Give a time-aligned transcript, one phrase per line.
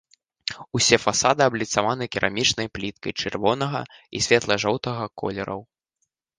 [0.77, 3.81] Усе фасады абліцаваны керамічнай пліткай чырвонага
[4.17, 5.61] і светла-жоўтага колераў.